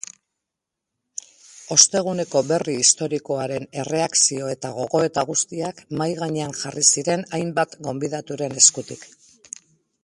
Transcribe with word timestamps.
Osteguneko 1.75 2.41
berri 2.51 2.75
historikoaren 2.85 3.67
erreakzio 3.83 4.49
eta 4.55 4.73
gogoeta 4.79 5.25
guztiak 5.33 5.85
mahai-gainean 6.01 6.57
jarri 6.63 6.87
ziren 6.95 7.27
hainbat 7.39 7.81
gonbidaturen 7.89 8.61
eskutik. 8.65 9.07